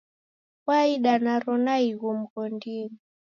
Waida 0.67 1.13
naro 1.25 1.53
naighu 1.65 2.09
mghondinyi. 2.19 2.97